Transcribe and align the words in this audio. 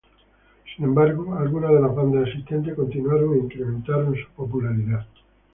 Sin 0.75 0.85
embargo, 0.85 1.35
algunas 1.35 1.69
de 1.69 1.79
las 1.81 1.93
bandas 1.95 2.27
existentes 2.27 2.73
continuaron 2.73 3.35
e 3.35 3.37
incrementaron 3.37 4.15
su 4.15 4.27
popularidad. 4.35 5.05